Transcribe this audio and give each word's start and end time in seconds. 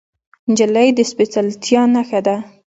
نجلۍ 0.49 0.89
د 0.97 0.99
سپیڅلتیا 1.11 1.81
نښه 1.93 2.19
ده. 2.25 2.35